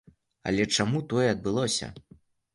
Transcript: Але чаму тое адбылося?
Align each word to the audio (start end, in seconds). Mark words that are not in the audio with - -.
Але 0.51 0.65
чаму 0.77 1.03
тое 1.13 1.27
адбылося? 1.35 1.93